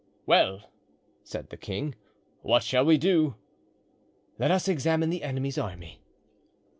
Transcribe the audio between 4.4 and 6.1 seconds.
us examine the enemy's army."